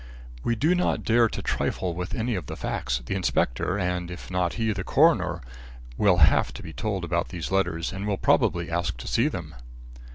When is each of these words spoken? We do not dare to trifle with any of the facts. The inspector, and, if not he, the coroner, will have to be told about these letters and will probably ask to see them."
We 0.43 0.55
do 0.55 0.73
not 0.73 1.03
dare 1.03 1.29
to 1.29 1.43
trifle 1.43 1.93
with 1.93 2.15
any 2.15 2.33
of 2.33 2.47
the 2.47 2.55
facts. 2.55 3.03
The 3.05 3.13
inspector, 3.13 3.77
and, 3.77 4.09
if 4.09 4.31
not 4.31 4.53
he, 4.53 4.73
the 4.73 4.83
coroner, 4.83 5.41
will 5.95 6.17
have 6.17 6.51
to 6.55 6.63
be 6.63 6.73
told 6.73 7.03
about 7.03 7.27
these 7.29 7.51
letters 7.51 7.93
and 7.93 8.07
will 8.07 8.17
probably 8.17 8.67
ask 8.71 8.97
to 8.97 9.07
see 9.07 9.27
them." 9.27 9.53